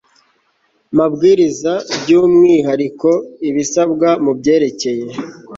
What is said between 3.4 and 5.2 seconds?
ibisabwa mu byerekeye